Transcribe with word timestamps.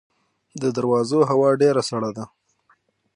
د 0.61 0.63
درواز 0.77 1.09
هوا 1.31 1.49
ډیره 1.61 1.81
سړه 1.89 2.11
ده 2.17 2.25